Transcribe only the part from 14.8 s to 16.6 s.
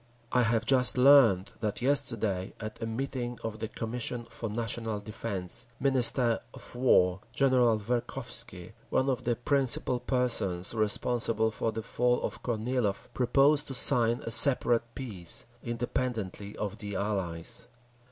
peace, independently